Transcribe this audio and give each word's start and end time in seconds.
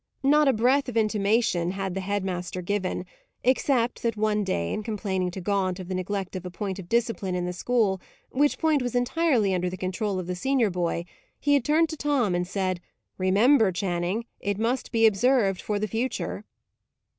Not 0.23 0.47
a 0.47 0.53
breath 0.53 0.89
of 0.89 0.97
intimation 0.97 1.69
had 1.73 1.93
the 1.93 2.01
head 2.01 2.25
master 2.25 2.63
given; 2.63 3.05
except 3.43 4.01
that, 4.01 4.17
one 4.17 4.43
day, 4.43 4.73
in 4.73 4.81
complaining 4.81 5.29
to 5.29 5.41
Gaunt 5.41 5.79
of 5.79 5.89
the 5.89 5.93
neglect 5.93 6.35
of 6.35 6.43
a 6.43 6.49
point 6.49 6.79
of 6.79 6.89
discipline 6.89 7.35
in 7.35 7.45
the 7.45 7.53
school, 7.53 8.01
which 8.31 8.57
point 8.57 8.81
was 8.81 8.95
entirely 8.95 9.53
under 9.53 9.69
the 9.69 9.77
control 9.77 10.17
of 10.17 10.25
the 10.25 10.33
senior 10.33 10.71
boy, 10.71 11.05
he 11.39 11.53
had 11.53 11.63
turned 11.63 11.89
to 11.89 11.97
Tom, 11.97 12.33
and 12.33 12.47
said, 12.47 12.81
"Remember, 13.19 13.71
Channing, 13.71 14.25
it 14.39 14.57
must 14.57 14.91
be 14.91 15.05
observed 15.05 15.61
for 15.61 15.77
the 15.77 15.87
future." 15.87 16.45